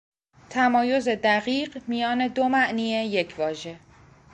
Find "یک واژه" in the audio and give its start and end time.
2.89-3.79